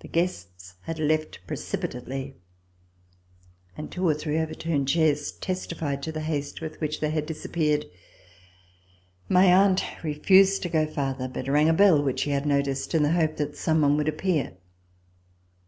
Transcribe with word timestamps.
The 0.00 0.08
guests 0.08 0.74
had 0.80 0.98
left 0.98 1.46
precipitately, 1.46 2.34
and 3.76 3.88
two 3.88 4.04
or 4.04 4.14
three 4.14 4.36
over 4.36 4.52
turned 4.52 4.88
chairs 4.88 5.30
testified 5.30 6.02
to 6.02 6.10
the 6.10 6.22
haste 6.22 6.58
witl\ 6.60 6.80
which 6.80 6.98
they 6.98 7.10
had 7.10 7.24
disappeared. 7.24 7.84
My 9.28 9.44
aunt 9.44 9.84
refused 10.02 10.62
to 10.64 10.68
go 10.68 10.86
farther, 10.88 11.28
but 11.28 11.46
rang 11.46 11.68
a 11.68 11.72
bell, 11.72 12.02
which 12.02 12.18
she 12.22 12.30
had 12.30 12.46
noticed, 12.46 12.96
in 12.96 13.04
the 13.04 13.12
hope 13.12 13.36
that 13.36 13.56
some 13.56 13.80
one 13.82 13.96
would 13.96 14.08
appear. 14.08 14.56